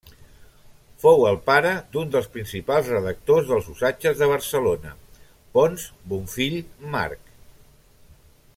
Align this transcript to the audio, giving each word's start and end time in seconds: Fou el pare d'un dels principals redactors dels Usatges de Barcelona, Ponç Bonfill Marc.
Fou 1.01 1.25
el 1.31 1.35
pare 1.49 1.73
d'un 1.97 2.09
dels 2.15 2.29
principals 2.37 2.89
redactors 2.93 3.51
dels 3.51 3.69
Usatges 3.75 4.17
de 4.23 4.31
Barcelona, 4.33 4.95
Ponç 5.59 5.85
Bonfill 6.15 6.57
Marc. 6.97 7.31